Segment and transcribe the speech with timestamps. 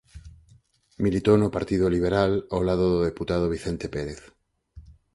[1.05, 4.21] Militou no Partido Liberal ao lado do deputado Vicente Pérez.